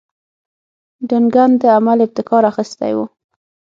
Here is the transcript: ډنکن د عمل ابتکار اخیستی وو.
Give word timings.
ډنکن 1.09 1.49
د 1.61 1.63
عمل 1.77 1.99
ابتکار 2.05 2.43
اخیستی 2.51 2.91
وو. 2.95 3.05